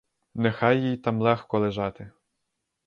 Нехай 0.35 0.81
їй 0.81 0.97
там 0.97 1.21
легко 1.21 1.59
лежати. 1.59 2.11